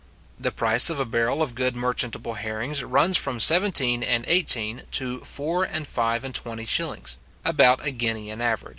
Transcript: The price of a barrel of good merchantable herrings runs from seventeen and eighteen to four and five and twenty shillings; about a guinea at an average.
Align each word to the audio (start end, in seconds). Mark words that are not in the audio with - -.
The 0.39 0.51
price 0.51 0.89
of 0.89 0.99
a 0.99 1.05
barrel 1.05 1.43
of 1.43 1.53
good 1.53 1.75
merchantable 1.75 2.33
herrings 2.33 2.83
runs 2.83 3.17
from 3.17 3.39
seventeen 3.39 4.01
and 4.01 4.25
eighteen 4.27 4.81
to 4.93 5.19
four 5.19 5.63
and 5.63 5.85
five 5.85 6.23
and 6.25 6.33
twenty 6.33 6.65
shillings; 6.65 7.19
about 7.45 7.85
a 7.85 7.91
guinea 7.91 8.31
at 8.31 8.37
an 8.37 8.41
average. 8.41 8.69